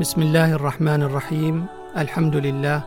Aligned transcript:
بسم 0.00 0.22
الله 0.22 0.52
الرحمن 0.52 1.02
الرحيم. 1.02 1.66
الحمد 1.98 2.36
لله 2.36 2.82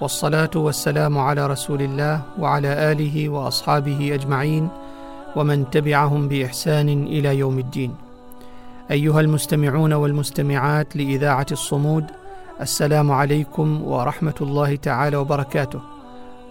والصلاة 0.00 0.50
والسلام 0.54 1.18
على 1.18 1.46
رسول 1.46 1.82
الله 1.82 2.22
وعلى 2.38 2.92
آله 2.92 3.28
وأصحابه 3.28 4.14
أجمعين 4.14 4.68
ومن 5.36 5.70
تبعهم 5.70 6.28
بإحسان 6.28 6.88
إلى 6.88 7.38
يوم 7.38 7.58
الدين. 7.58 7.94
أيها 8.90 9.20
المستمعون 9.20 9.92
والمستمعات 9.92 10.96
لإذاعة 10.96 11.46
الصمود 11.52 12.04
السلام 12.60 13.12
عليكم 13.12 13.82
ورحمة 13.84 14.38
الله 14.40 14.76
تعالى 14.76 15.16
وبركاته. 15.16 15.80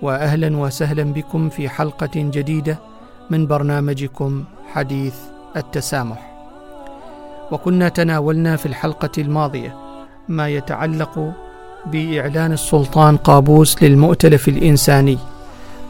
واهلا 0.02 0.58
وسهلا 0.58 1.03
بكم 1.03 1.50
في 1.50 1.70
حلقة 1.70 2.16
جديدة 2.16 2.80
من 3.30 3.47
برنامجكم 3.47 4.44
حديث 4.72 5.16
التسامح. 5.55 6.30
وكنا 7.52 7.89
تناولنا 7.89 8.56
في 8.56 8.66
الحلقة 8.66 9.11
الماضية 9.17 9.89
ما 10.30 10.49
يتعلق 10.49 11.33
بإعلان 11.85 12.52
السلطان 12.52 13.17
قابوس 13.17 13.83
للمؤتلف 13.83 14.47
الإنساني 14.47 15.17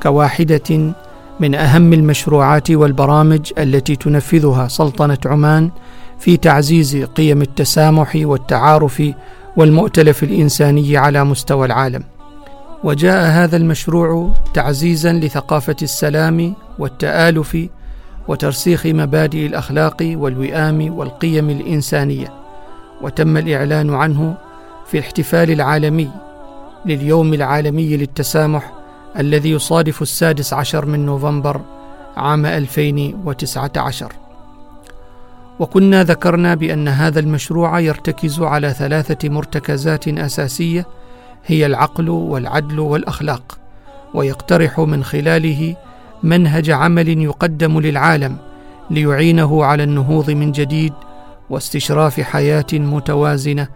كواحدة 0.04 0.94
من 1.40 1.56
أهم 1.56 1.94
المشروعات 1.94 2.72
والبرامج 2.72 3.52
التي 3.58 3.96
تنفذها 3.96 4.68
سلطنة 4.68 5.18
عمان 5.26 5.70
في 6.20 6.38
تعزيز 6.38 6.96
قيم 6.96 7.42
التسامح 7.42 8.12
والتعارف 8.16 9.04
والمؤتلف 9.58 10.24
الإنساني 10.24 10.98
على 10.98 11.24
مستوى 11.24 11.66
العالم. 11.66 12.04
وجاء 12.84 13.30
هذا 13.32 13.58
المشروع 13.58 14.34
تعزيزا 14.54 15.14
لثقافة 15.14 15.76
السلام 15.82 16.54
والتآلف 16.80 17.58
وترسيخ 18.28 18.86
مبادئ 18.86 19.46
الأخلاق 19.46 19.98
والوئام 20.02 20.98
والقيم 20.98 21.50
الإنسانية. 21.50 22.39
وتم 23.02 23.38
الإعلان 23.38 23.94
عنه 23.94 24.36
في 24.86 24.98
الاحتفال 24.98 25.52
العالمي 25.52 26.10
لليوم 26.86 27.34
العالمي 27.34 27.98
للتسامح 27.98 28.74
الذي 29.20 29.52
يصادف 29.52 30.02
السادس 30.02 30.54
عشر 30.54 30.86
من 30.86 31.06
نوفمبر 31.06 31.62
عام 32.18 32.46
2019 32.46 34.14
وكنا 35.60 36.04
ذكرنا 36.04 36.56
بأن 36.56 36.88
هذا 36.88 37.20
المشروع 37.20 37.80
يرتكز 37.80 38.42
على 38.42 38.70
ثلاثة 38.70 39.30
مرتكزات 39.30 40.08
أساسية 40.08 40.86
هي 41.46 41.66
العقل 41.66 42.10
والعدل 42.10 42.80
والأخلاق 42.80 43.58
ويقترح 44.14 44.80
من 44.80 45.04
خلاله 45.04 45.76
منهج 46.24 46.70
عمل 46.70 47.22
يقدم 47.24 47.80
للعالم 47.80 48.38
ليعينه 48.92 49.66
على 49.66 49.84
النهوض 49.84 50.32
من 50.32 50.52
جديد 50.52 50.94
واستشراف 51.50 52.22
حياة 52.22 52.66
متوازنة 52.74 53.68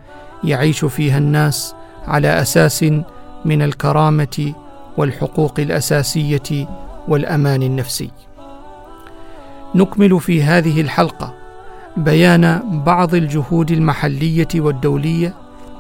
يعيش 0.44 0.86
فيها 0.86 1.18
الناس 1.18 1.76
على 2.08 2.42
أساس 2.42 2.86
من 3.46 3.62
الكرامة 3.62 4.54
والحقوق 4.98 5.60
الأساسية 5.60 6.68
والأمان 7.08 7.64
النفسي. 7.64 8.12
نكمل 9.76 10.20
في 10.20 10.44
هذه 10.44 10.82
الحلقة 10.82 11.34
بيان 11.98 12.62
بعض 12.86 13.16
الجهود 13.16 13.72
المحلية 13.72 14.48
والدولية 14.56 15.34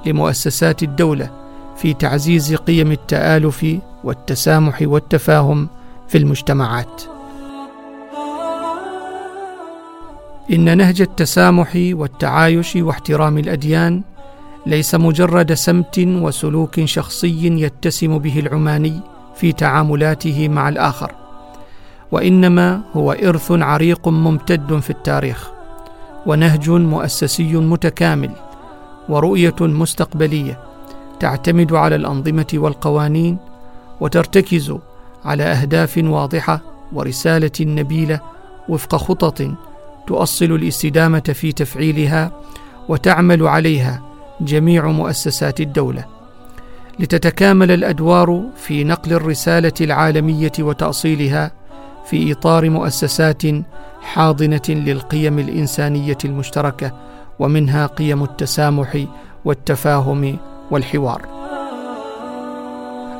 لمؤسسات 0.06 0.84
الدولة 0.84 1.29
في 1.78 1.94
تعزيز 1.94 2.56
قيم 2.56 2.91
التآلف 2.91 3.66
والتسامح 4.03 4.81
والتفاهم 4.81 5.67
في 6.07 6.17
المجتمعات. 6.17 7.12
إن 10.51 10.77
نهج 10.77 11.01
التسامح 11.01 11.71
والتعايش 11.75 12.75
واحترام 12.75 13.37
الأديان 13.37 14.01
ليس 14.65 14.95
مجرد 14.95 15.53
سمت 15.53 15.99
وسلوك 15.99 16.85
شخصي 16.85 17.47
يتسم 17.47 18.17
به 18.17 18.39
العماني 18.39 18.99
في 19.35 19.51
تعاملاته 19.51 20.49
مع 20.49 20.69
الآخر 20.69 21.11
وإنما 22.11 22.81
هو 22.93 23.11
إرث 23.11 23.51
عريق 23.51 24.07
ممتد 24.07 24.79
في 24.79 24.89
التاريخ 24.89 25.49
ونهج 26.25 26.69
مؤسسي 26.69 27.55
متكامل 27.55 28.31
ورؤية 29.09 29.55
مستقبلية 29.61 30.59
تعتمد 31.19 31.73
على 31.73 31.95
الأنظمة 31.95 32.47
والقوانين 32.53 33.37
وترتكز 34.01 34.75
على 35.25 35.43
أهداف 35.43 35.97
واضحة 36.03 36.61
ورسالة 36.93 37.51
نبيلة 37.61 38.19
وفق 38.69 38.95
خطط 38.95 39.41
تؤصل 40.08 40.46
الاستدامة 40.46 41.19
في 41.19 41.52
تفعيلها 41.52 42.31
وتعمل 42.90 43.47
عليها 43.47 44.02
جميع 44.41 44.88
مؤسسات 44.88 45.62
الدولة. 45.62 46.06
لتتكامل 47.00 47.72
الأدوار 47.72 48.44
في 48.58 48.84
نقل 48.84 49.14
الرسالة 49.14 49.74
العالمية 49.81 50.52
وتأصيلها 50.59 51.52
في 52.06 52.31
إطار 52.31 52.69
مؤسسات 52.69 53.41
حاضنة 54.02 54.62
للقيم 54.69 55.40
الإنسانية 55.40 56.18
المشتركة 56.25 56.91
ومنها 57.40 57.85
قيم 57.85 58.24
التسامح 58.24 59.06
والتفاهم 59.46 60.38
والحوار. 60.72 61.22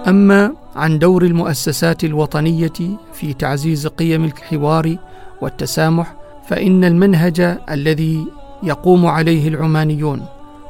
أما 0.08 0.52
عن 0.76 1.00
دور 1.00 1.24
المؤسسات 1.24 2.04
الوطنية 2.04 2.98
في 3.14 3.34
تعزيز 3.34 3.88
قيم 3.88 4.26
الحوار 4.26 4.98
والتسامح 5.42 6.16
فإن 6.48 6.84
المنهج 6.84 7.58
الذي 7.72 8.28
يقوم 8.64 9.06
عليه 9.06 9.48
العمانيون 9.48 10.26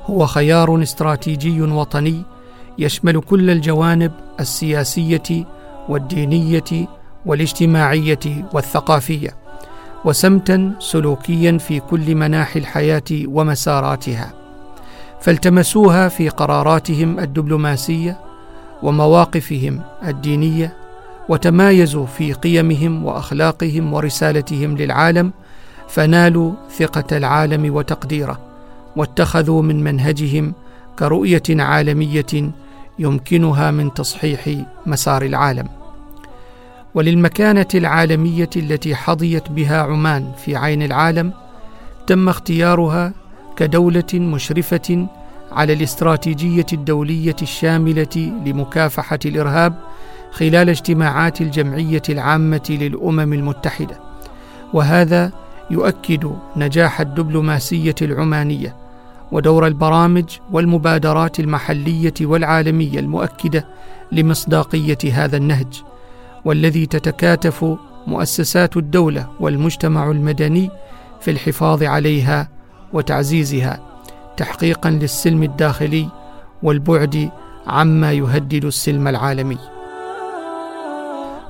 هو 0.06 0.26
خيار 0.26 0.82
استراتيجي 0.82 1.62
وطني 1.62 2.22
يشمل 2.78 3.22
كل 3.22 3.50
الجوانب 3.50 4.12
السياسية 4.40 5.46
والدينية 5.90 6.88
والاجتماعية 7.26 8.50
والثقافية 8.54 9.36
وسمتا 10.06 10.74
سلوكيا 10.80 11.58
في 11.58 11.80
كل 11.80 12.16
مناحي 12.16 12.60
الحياة 12.60 13.04
ومساراتها. 13.12 14.34
فالتمسوها 15.22 16.08
في 16.10 16.30
قراراتهم 16.30 17.20
الدبلوماسية 17.20 18.20
ومواقفهم 18.84 19.82
الدينية 20.08 20.74
وتمايزوا 21.30 22.06
في 22.06 22.34
قيمهم 22.34 23.06
وأخلاقهم 23.06 23.94
ورسالتهم 23.94 24.78
للعالم 24.78 25.32
فنالوا 25.88 26.52
ثقة 26.78 27.18
العالم 27.18 27.76
وتقديره 27.76 28.40
واتخذوا 28.96 29.62
من 29.62 29.84
منهجهم 29.84 30.54
كرؤية 31.00 31.44
عالمية 31.50 32.52
يمكنها 33.00 33.72
من 33.72 33.94
تصحيح 33.94 34.50
مسار 34.86 35.22
العالم. 35.22 35.70
وللمكانة 36.96 37.68
العالمية 37.76 38.50
التي 38.56 38.96
حظيت 38.96 39.52
بها 39.52 39.82
عمان 39.82 40.32
في 40.46 40.56
عين 40.56 40.82
العالم 40.82 41.34
تم 42.08 42.30
اختيارها 42.30 43.14
كدولة 43.58 44.14
مشرفة 44.14 45.08
على 45.52 45.74
الاستراتيجية 45.74 46.66
الدولية 46.74 47.36
الشاملة 47.42 48.32
لمكافحة 48.46 49.20
الإرهاب 49.26 49.74
خلال 50.32 50.70
اجتماعات 50.70 51.42
الجمعية 51.42 52.02
العامة 52.10 52.64
للأمم 52.70 53.34
المتحدة. 53.34 54.00
وهذا 54.74 55.32
يؤكد 55.72 56.32
نجاح 56.56 57.02
الدبلوماسيه 57.02 57.96
العمانية 58.02 58.76
ودور 59.32 59.68
البرامج 59.68 60.38
والمبادرات 60.52 61.40
المحلية 61.40 62.14
والعالمية 62.22 63.00
المؤكدة 63.00 63.68
لمصداقية 64.12 64.98
هذا 65.14 65.38
النهج 65.38 65.84
والذي 66.46 66.86
تتكاتف 66.86 67.66
مؤسسات 68.08 68.78
الدولة 68.78 69.28
والمجتمع 69.40 70.12
المدني 70.12 70.70
في 71.22 71.32
الحفاظ 71.32 71.84
عليها 71.84 72.50
وتعزيزها 72.94 73.80
تحقيقا 74.38 74.90
للسلم 74.90 75.44
الداخلي 75.44 76.10
والبعد 76.64 77.30
عما 77.68 78.12
يهدد 78.12 78.66
السلم 78.66 79.08
العالمي. 79.08 79.73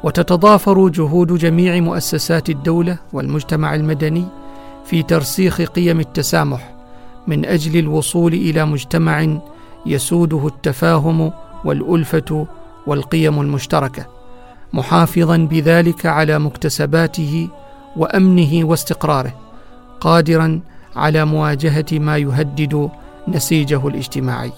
وتتضافر 0.04 0.90
جهود 0.90 1.34
جميع 1.38 1.80
مؤسسات 1.80 2.50
الدولة 2.50 2.98
والمجتمع 3.14 3.76
المدني 3.76 4.26
في 4.86 5.04
ترسيخ 5.04 5.62
قيم 5.62 6.00
التسامح 6.00 6.74
من 7.28 7.46
أجل 7.46 7.80
الوصول 7.80 8.34
إلى 8.34 8.66
مجتمع 8.66 9.38
يسوده 9.86 10.48
التفاهم 10.48 11.32
والألفة 11.66 12.48
والقيم 12.88 13.42
المشتركة 13.42 14.06
محافظا 14.74 15.38
بذلك 15.38 16.06
على 16.06 16.40
مكتسباته 16.40 17.48
وأمنه 17.98 18.66
واستقراره 18.66 19.34
قادرا 20.02 20.60
على 20.96 21.26
مواجهة 21.26 21.86
ما 21.92 22.18
يهدد 22.18 22.90
نسيجه 23.28 23.88
الاجتماعي. 23.88 24.52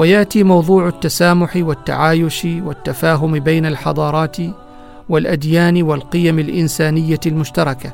وياتي 0.00 0.42
موضوع 0.42 0.88
التسامح 0.88 1.56
والتعايش 1.56 2.44
والتفاهم 2.44 3.38
بين 3.38 3.66
الحضارات 3.66 4.36
والأديان 5.08 5.82
والقيم 5.82 6.38
الإنسانية 6.38 7.20
المشتركة 7.26 7.92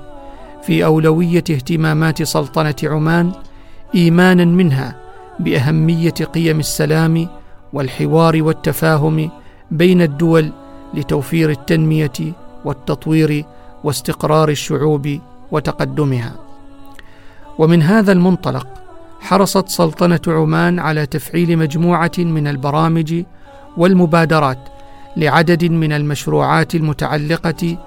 في 0.63 0.85
أولوية 0.85 1.45
اهتمامات 1.51 2.23
سلطنة 2.23 2.75
عمان 2.85 3.33
إيمانا 3.95 4.45
منها 4.45 4.97
بأهمية 5.39 6.11
قيم 6.11 6.59
السلام 6.59 7.29
والحوار 7.73 8.43
والتفاهم 8.43 9.31
بين 9.71 10.03
الدول 10.03 10.53
لتوفير 10.95 11.51
التنمية 11.51 12.33
والتطوير 12.65 13.45
واستقرار 13.85 14.49
الشعوب 14.49 15.19
وتقدمها. 15.53 16.35
ومن 17.59 17.83
هذا 17.83 18.13
المنطلق 18.13 18.86
حرصت 19.21 19.69
سلطنة 19.69 20.21
عمان 20.29 20.79
على 20.79 21.07
تفعيل 21.07 21.59
مجموعة 21.59 22.13
من 22.19 22.47
البرامج 22.47 23.23
والمبادرات 23.77 24.59
لعدد 25.17 25.65
من 25.65 25.93
المشروعات 25.93 26.75
المتعلقة 26.75 27.79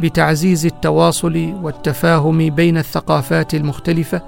بتعزيز 0.00 0.66
التواصل 0.66 1.54
والتفاهم 1.62 2.50
بين 2.50 2.78
الثقافات 2.78 3.54
المختلفة 3.54 4.22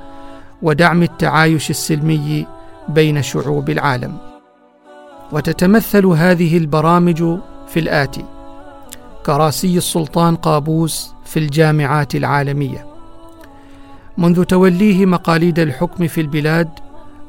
ودعم 0.62 1.02
التعايش 1.02 1.70
السلمي 1.70 2.46
بين 2.88 3.22
شعوب 3.22 3.70
العالم. 3.70 4.16
وتتمثل 5.32 6.06
هذه 6.06 6.56
البرامج 6.56 7.38
في 7.68 7.80
الآتي 7.80 8.24
كراسي 9.26 9.78
السلطان 9.78 10.36
قابوس 10.36 11.14
في 11.24 11.38
الجامعات 11.38 12.14
العالمية. 12.14 12.89
منذ 14.20 14.44
توليه 14.44 15.06
مقاليد 15.06 15.58
الحكم 15.58 16.06
في 16.06 16.20
البلاد 16.20 16.68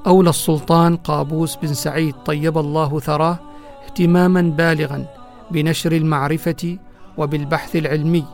أولى 0.07 0.29
السلطان 0.29 0.95
قابوس 0.95 1.55
بن 1.55 1.73
سعيد 1.73 2.15
طيب 2.25 2.57
الله 2.57 2.99
ثراه 2.99 3.39
اهتماما 3.85 4.41
بالغا 4.41 5.05
بنشر 5.51 5.91
المعرفة 5.91 6.77
وبالبحث 7.17 7.75
العلمي 7.75 8.25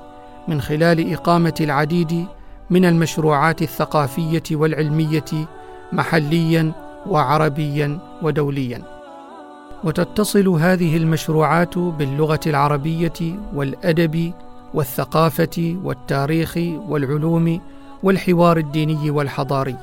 من 0.47 0.61
خلال 0.61 1.13
إقامة 1.13 1.53
العديد 1.61 2.25
من 2.69 2.85
المشروعات 2.85 3.61
الثقافية 3.61 4.43
والعلمية 4.51 5.47
محليا 5.93 6.71
وعربيا 7.07 7.99
ودوليا. 8.21 8.81
وتتصل 9.83 10.47
هذه 10.47 10.97
المشروعات 10.97 11.77
باللغة 11.77 12.39
العربية 12.47 13.39
والأدب 13.55 14.33
والثقافة 14.73 15.77
والتاريخ 15.83 16.57
والعلوم 16.87 17.61
والحوار 18.03 18.57
الديني 18.57 19.09
والحضاري. 19.09 19.75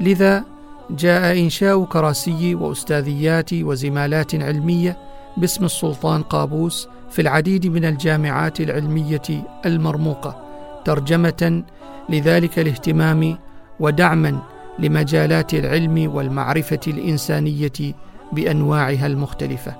لذا 0.00 0.44
جاء 0.90 1.40
إنشاء 1.40 1.84
كراسي 1.84 2.54
وأستاذيات 2.54 3.54
وزمالات 3.54 4.34
علمية 4.34 4.96
باسم 5.36 5.64
السلطان 5.64 6.22
قابوس 6.22 6.88
في 7.10 7.22
العديد 7.22 7.66
من 7.66 7.84
الجامعات 7.84 8.60
العلمية 8.60 9.22
المرموقة 9.66 10.36
ترجمة 10.84 11.62
لذلك 12.08 12.58
الاهتمام 12.58 13.38
ودعما 13.80 14.38
لمجالات 14.78 15.54
العلم 15.54 16.14
والمعرفة 16.14 16.80
الإنسانية 16.86 17.94
بأنواعها 18.32 19.06
المختلفة. 19.06 19.74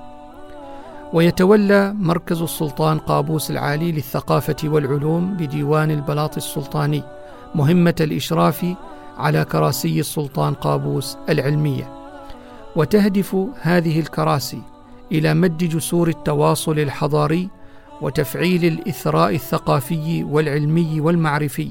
ويتولى 1.12 1.94
مركز 1.98 2.42
السلطان 2.42 2.98
قابوس 2.98 3.50
العالي 3.50 3.92
للثقافة 3.92 4.56
والعلوم 4.64 5.34
بديوان 5.34 5.90
البلاط 5.90 6.36
السلطاني. 6.36 7.02
مهمة 7.54 7.94
الإشراف 8.00 8.66
على 9.18 9.44
كراسي 9.44 10.00
السلطان 10.00 10.54
قابوس 10.54 11.16
العلمية. 11.28 11.90
وتهدف 12.76 13.36
هذه 13.60 14.00
الكراسي 14.00 14.62
إلى 15.12 15.34
مد 15.34 15.58
جسور 15.58 16.08
التواصل 16.08 16.78
الحضاري 16.78 17.48
وتفعيل 18.00 18.64
الإثراء 18.64 19.34
الثقافي 19.34 20.24
والعلمي 20.24 21.00
والمعرفي 21.00 21.70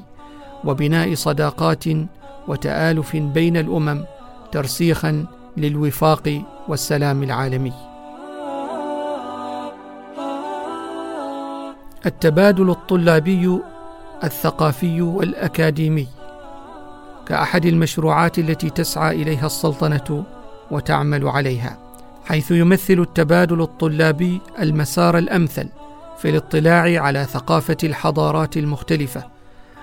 وبناء 0.64 1.14
صداقات 1.14 1.84
وتآلف 2.48 3.16
بين 3.16 3.56
الأمم 3.56 4.04
ترسيخا 4.52 5.26
للوفاق 5.56 6.42
والسلام 6.68 7.22
العالمي. 7.22 7.72
التبادل 12.06 12.70
الطلابي 12.70 13.58
الثقافي 14.24 15.02
والأكاديمي 15.02 16.08
كأحد 17.26 17.66
المشروعات 17.66 18.38
التي 18.38 18.70
تسعى 18.70 19.22
إليها 19.22 19.46
السلطنة 19.46 20.24
وتعمل 20.70 21.28
عليها 21.28 21.78
حيث 22.24 22.50
يمثل 22.50 23.00
التبادل 23.00 23.60
الطلابي 23.60 24.40
المسار 24.60 25.18
الأمثل 25.18 25.68
في 26.18 26.30
الاطلاع 26.30 27.02
على 27.02 27.24
ثقافة 27.24 27.76
الحضارات 27.84 28.56
المختلفة 28.56 29.24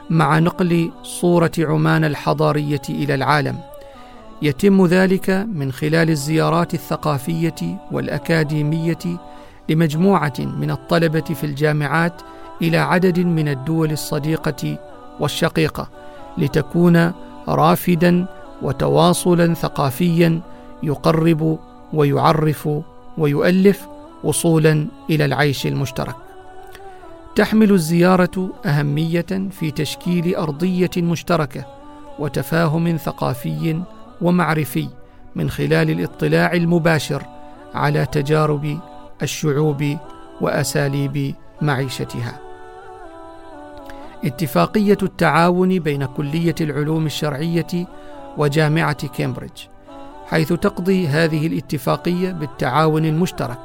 مع 0.09 0.39
نقل 0.39 0.91
صورة 1.03 1.51
عمان 1.59 2.03
الحضارية 2.03 2.81
إلى 2.89 3.15
العالم. 3.15 3.59
يتم 4.41 4.85
ذلك 4.85 5.29
من 5.29 5.71
خلال 5.71 6.09
الزيارات 6.09 6.73
الثقافية 6.73 7.87
والأكاديمية 7.91 8.97
لمجموعة 9.69 10.33
من 10.39 10.71
الطلبة 10.71 11.21
في 11.21 11.43
الجامعات 11.43 12.21
إلى 12.61 12.77
عدد 12.77 13.19
من 13.19 13.47
الدول 13.47 13.91
الصديقة 13.91 14.77
والشقيقة 15.19 15.89
لتكون 16.37 17.11
رافدا 17.47 18.25
وتواصلا 18.61 19.53
ثقافيا 19.53 20.41
يقرب 20.83 21.59
ويعرف 21.93 22.69
ويؤلف 23.17 23.87
وصولا 24.23 24.87
إلى 25.09 25.25
العيش 25.25 25.67
المشترك. 25.67 26.15
تحمل 27.35 27.71
الزيارة 27.71 28.49
أهمية 28.65 29.49
في 29.51 29.71
تشكيل 29.71 30.35
أرضية 30.35 30.89
مشتركة 30.97 31.65
وتفاهم 32.19 32.97
ثقافي 32.97 33.81
ومعرفي 34.21 34.87
من 35.35 35.49
خلال 35.49 35.89
الاطلاع 35.89 36.53
المباشر 36.53 37.23
على 37.73 38.05
تجارب 38.05 38.79
الشعوب 39.23 39.97
وأساليب 40.41 41.35
معيشتها. 41.61 42.39
اتفاقية 44.25 44.97
التعاون 45.03 45.79
بين 45.79 46.05
كلية 46.05 46.55
العلوم 46.61 47.05
الشرعية 47.05 47.87
وجامعة 48.37 49.07
كامبريدج 49.07 49.61
حيث 50.27 50.53
تقضي 50.53 51.07
هذه 51.07 51.47
الاتفاقية 51.47 52.31
بالتعاون 52.31 53.05
المشترك 53.05 53.59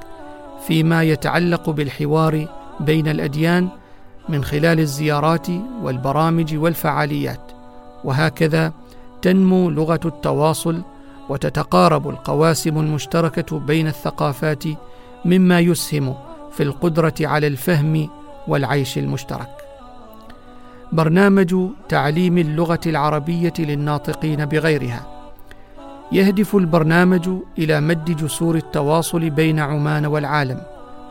فيما 0.66 1.02
يتعلق 1.02 1.70
بالحوار 1.70 2.48
بين 2.80 3.08
الأديان 3.08 3.68
من 4.28 4.44
خلال 4.44 4.80
الزيارات 4.80 5.46
والبرامج 5.82 6.56
والفعاليات. 6.56 7.52
وهكذا 8.04 8.72
تنمو 9.22 9.70
لغة 9.70 10.00
التواصل 10.04 10.82
وتتقارب 11.28 12.08
القواسم 12.08 12.78
المشتركة 12.78 13.58
بين 13.58 13.86
الثقافات 13.86 14.64
مما 15.26 15.60
يسهم 15.60 16.14
في 16.52 16.62
القدرة 16.62 17.14
على 17.20 17.46
الفهم 17.46 18.08
والعيش 18.48 18.98
المشترك. 18.98 19.56
برنامج 20.92 21.54
تعليم 21.88 22.38
اللغة 22.38 22.80
العربية 22.86 23.52
للناطقين 23.58 24.44
بغيرها. 24.44 25.16
يهدف 26.12 26.56
البرنامج 26.56 27.28
إلى 27.58 27.80
مد 27.80 28.16
جسور 28.16 28.56
التواصل 28.56 29.30
بين 29.30 29.58
عمان 29.58 30.06
والعالم 30.06 30.62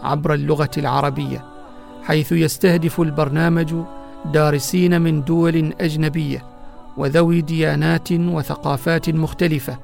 عبر 0.04 0.34
اللغة 0.34 0.70
العربية 0.78 1.46
حيث 2.04 2.32
يستهدف 2.32 3.02
البرنامج 3.02 3.76
دارسين 4.34 5.02
من 5.02 5.24
دول 5.24 5.74
أجنبية 5.82 6.44
وذوي 6.98 7.42
ديانات 7.42 8.12
وثقافات 8.12 9.10
مختلفة 9.10 9.78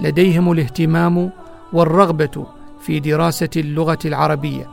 لديهم 0.00 0.52
الاهتمام 0.52 1.30
والرغبة 1.72 2.46
في 2.82 3.00
دراسة 3.00 3.48
اللغة 3.56 3.98
العربية 4.04 4.68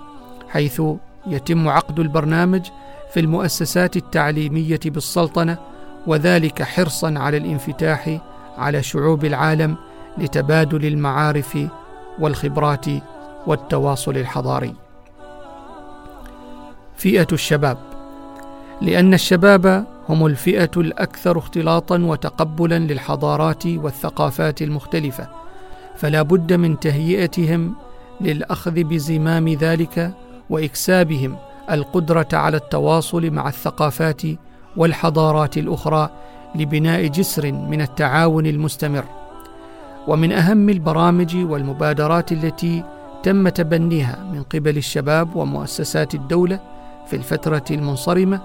حيث 0.49 0.81
يتم 1.27 1.67
عقد 1.69 1.99
البرنامج 1.99 2.61
في 3.13 3.19
المؤسسات 3.19 3.97
التعليمية 3.97 4.79
بالسلطنة 4.85 5.57
وذلك 6.07 6.63
حرصا 6.63 7.13
على 7.17 7.37
الانفتاح 7.37 8.19
على 8.57 8.83
شعوب 8.83 9.25
العالم 9.25 9.75
لتبادل 10.17 10.85
المعارف 10.85 11.57
والخبرات 12.19 12.85
والتواصل 13.47 14.17
الحضاري. 14.17 14.73
فئة 16.97 17.27
الشباب. 17.31 17.77
لأن 18.81 19.13
الشباب 19.13 19.85
هم 20.09 20.25
الفئة 20.25 20.71
الأكثر 20.77 21.37
اختلاطا 21.37 21.97
وتقبلا 21.97 22.79
للحضارات 22.79 23.65
والثقافات 23.65 24.61
المختلفة 24.61 25.27
فلا 25.97 26.21
بد 26.21 26.53
من 26.53 26.79
تهيئتهم 26.79 27.75
للأخذ 28.21 28.83
بزمام 28.83 29.49
ذلك 29.49 30.11
وإكسابهم 30.49 31.35
القدرة 31.71 32.27
على 32.33 32.57
التواصل 32.57 33.31
مع 33.31 33.47
الثقافات 33.47 34.21
والحضارات 34.77 35.57
الأخرى 35.57 36.09
لبناء 36.55 37.07
جسر 37.07 37.51
من 37.51 37.81
التعاون 37.81 38.45
المستمر. 38.45 39.03
ومن 40.07 40.31
أهم 40.31 40.69
البرامج 40.69 41.35
والمبادرات 41.35 42.31
التي 42.31 42.83
تم 43.23 43.49
تبنيها 43.49 44.29
من 44.33 44.43
قبل 44.43 44.77
الشباب 44.77 45.35
ومؤسسات 45.35 46.15
الدولة 46.15 46.59
في 47.07 47.15
الفترة 47.15 47.63
المنصرمة 47.71 48.41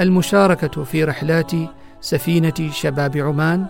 المشاركة 0.00 0.84
في 0.84 1.04
رحلات 1.04 1.52
سفينة 2.00 2.70
شباب 2.70 3.16
عمان 3.16 3.66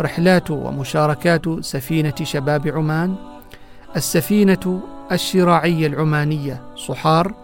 رحلات 0.00 0.50
ومشاركات 0.50 1.60
سفينة 1.60 2.14
شباب 2.22 2.68
عمان 2.68 3.14
السفينة 3.96 4.80
الشراعية 5.12 5.86
العمانية 5.86 6.60
صحار 6.76 7.34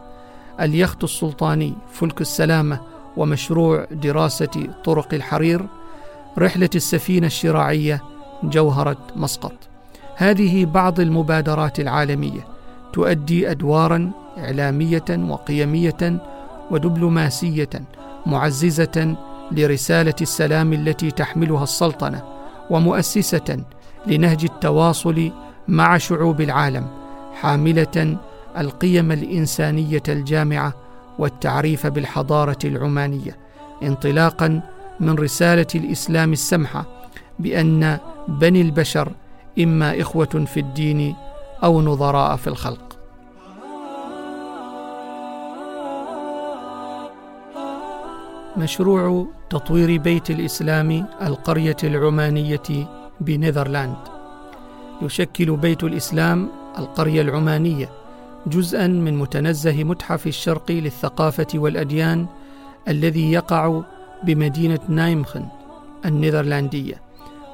اليخت 0.61 1.05
السلطاني 1.05 1.75
فلك 1.93 2.21
السلامة 2.21 2.81
ومشروع 3.17 3.87
دراسة 3.91 4.67
طرق 4.85 5.15
الحرير 5.15 5.67
رحلة 6.39 6.71
السفينة 6.75 7.27
الشراعية 7.27 8.03
جوهرة 8.43 8.99
مسقط. 9.17 9.53
هذه 10.17 10.65
بعض 10.65 11.01
المبادرات 11.01 11.81
العالمية 11.81 12.47
تؤدي 12.93 13.51
أدوارا 13.51 14.11
إعلامية 14.39 15.05
وقيمية 15.11 16.21
ودبلوماسية 16.71 17.71
معززة 18.27 19.17
لرسالة 19.53 20.15
السلام 20.21 20.73
التي 20.73 21.11
تحملها 21.11 21.63
السلطنة 21.63 22.23
ومؤسسة 22.71 23.65
لنهج 24.07 24.45
التواصل 24.45 25.31
مع 25.69 25.99
شعوب 25.99 26.41
العالم 26.41 26.87
حاملة 27.35 28.19
القيم 28.59 29.13
الإنسانية 29.13 30.03
الجامعة 30.09 30.75
والتعريف 31.19 31.87
بالحضارة 31.87 32.59
العمانية 32.65 33.37
انطلاقا 33.83 34.61
من 35.01 35.15
رسالة 35.15 35.67
الإسلام 35.75 36.33
السمحة 36.33 36.85
بأن 37.39 37.99
بني 38.29 38.61
البشر 38.61 39.13
إما 39.59 40.01
إخوة 40.01 40.45
في 40.47 40.61
الدين 40.61 41.17
أو 41.65 41.83
نظراء 41.83 42.37
في 42.37 42.47
الخلق. 42.47 42.99
مشروع 48.57 49.27
تطوير 49.51 50.01
بيت 50.01 50.31
الإسلام 50.31 51.07
القرية 51.23 51.77
العمانية 51.85 52.89
بنيذرلاند. 53.21 54.18
يشكل 55.03 55.57
بيت 55.57 55.85
الإسلام 55.85 56.49
القرية 56.79 57.23
العمانية 57.23 57.91
جزءا 58.47 58.87
من 58.87 59.19
متنزه 59.19 59.85
متحف 59.85 60.27
الشرق 60.27 60.71
للثقافة 60.71 61.47
والأديان 61.55 62.27
الذي 62.89 63.33
يقع 63.33 63.83
بمدينة 64.23 64.79
نايمخن 64.89 65.47
النيذرلاندية 66.05 67.03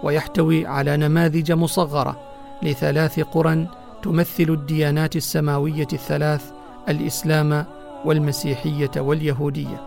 ويحتوي 0.02 0.66
على 0.66 0.96
نماذج 0.96 1.52
مصغرة 1.52 2.20
لثلاث 2.62 3.20
قرى 3.20 3.66
تمثل 4.02 4.46
الديانات 4.48 5.16
السماوية 5.16 5.88
الثلاث 5.92 6.52
الإسلام 6.88 7.64
والمسيحية 8.04 8.90
واليهودية. 8.96 9.82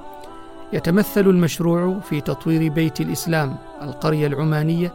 يتمثل 0.74 1.22
المشروع 1.22 2.00
في 2.00 2.22
تطوير 2.22 2.72
بيت 2.72 3.02
الإسلام 3.02 3.58
القرية 3.82 4.28
العمانية 4.28 4.94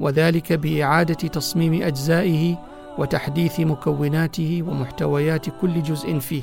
وذلك 0.00 0.52
بإعادة 0.52 1.14
تصميم 1.14 1.82
أجزائه 1.82 2.56
وتحديث 2.98 3.60
مكوناته 3.60 4.64
ومحتويات 4.68 5.46
كل 5.60 5.82
جزء 5.82 6.18
فيه 6.18 6.42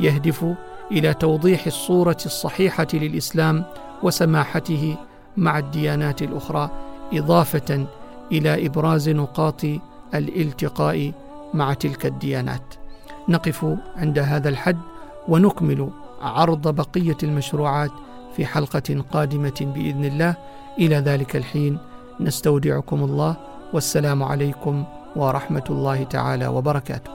يهدف 0.00 0.44
إلى 0.92 1.14
توضيح 1.14 1.66
الصورة 1.66 2.16
الصحيحة 2.26 2.86
للإسلام 2.92 3.64
وسماحته 4.02 4.96
مع 5.36 5.58
الديانات 5.58 6.22
الأخرى 6.22 6.70
إضافة 7.12 7.86
إلى 8.32 8.66
إبراز 8.66 9.08
نقاط 9.08 9.64
الالتقاء 10.14 11.12
مع 11.54 11.74
تلك 11.74 12.06
الديانات. 12.06 12.74
نقف 13.28 13.76
عند 13.96 14.18
هذا 14.18 14.48
الحد 14.48 14.78
ونكمل 15.28 15.90
عرض 16.20 16.74
بقية 16.74 17.16
المشروعات 17.22 17.90
في 18.36 18.46
حلقة 18.46 19.04
قادمة 19.12 19.72
بإذن 19.74 20.04
الله. 20.04 20.34
إلى 20.78 20.96
ذلك 20.96 21.36
الحين 21.36 21.78
نستودعكم 22.20 23.04
الله 23.04 23.36
والسلام 23.72 24.22
عليكم 24.22 24.84
ورحمه 25.16 25.64
الله 25.70 26.02
تعالى 26.02 26.46
وبركاته. 26.46 27.10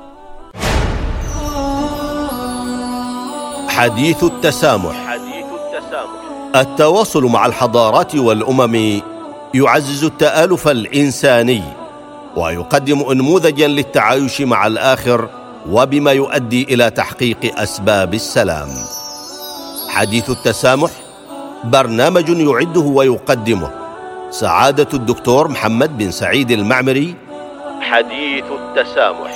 حديث 3.67 4.23
التسامح 4.23 4.95
حديث 5.07 5.45
التسامح. 5.59 6.55
التواصل 6.55 7.23
مع 7.23 7.45
الحضارات 7.45 8.15
والأمم 8.15 9.01
يعزز 9.53 10.03
التآلف 10.03 10.67
الإنساني 10.67 11.63
ويقدم 12.37 12.99
انموذجا 13.11 13.67
للتعايش 13.67 14.41
مع 14.41 14.67
الآخر 14.67 15.29
وبما 15.69 16.11
يؤدي 16.11 16.63
إلى 16.63 16.89
تحقيق 16.89 17.59
أسباب 17.59 18.13
السلام. 18.13 18.69
حديث 19.89 20.29
التسامح 20.29 20.91
برنامج 21.63 22.29
يعده 22.29 22.81
ويقدمه. 22.81 23.82
سعادة 24.33 24.87
الدكتور 24.93 25.47
محمد 25.47 25.97
بن 25.97 26.11
سعيد 26.11 26.51
المعمري. 26.51 27.15
حديث 27.81 28.45
التسامح. 28.51 29.32